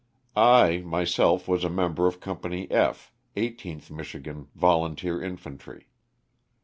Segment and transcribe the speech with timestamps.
[0.35, 5.89] I, myself, was a member of Company F, 18th Mich igan Volunteer Infantry.